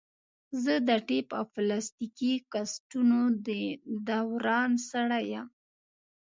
[0.63, 3.49] زه د ټیپ او پلاستیکي کسټونو د
[4.07, 5.47] دوران سړی یم.